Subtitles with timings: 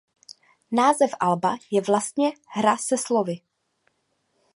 [0.71, 3.39] Název alba je vlastně hra se slovy.